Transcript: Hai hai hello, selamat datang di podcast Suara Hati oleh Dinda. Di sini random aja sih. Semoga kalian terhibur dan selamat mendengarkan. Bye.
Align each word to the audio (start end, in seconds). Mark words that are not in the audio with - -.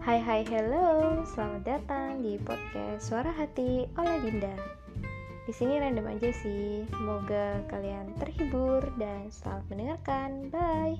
Hai 0.00 0.16
hai 0.16 0.40
hello, 0.48 1.20
selamat 1.28 1.60
datang 1.68 2.24
di 2.24 2.40
podcast 2.40 3.04
Suara 3.04 3.28
Hati 3.36 3.84
oleh 4.00 4.16
Dinda. 4.24 4.56
Di 5.44 5.52
sini 5.52 5.76
random 5.76 6.08
aja 6.08 6.32
sih. 6.40 6.88
Semoga 6.88 7.60
kalian 7.68 8.16
terhibur 8.16 8.80
dan 8.96 9.28
selamat 9.28 9.64
mendengarkan. 9.68 10.48
Bye. 10.48 10.96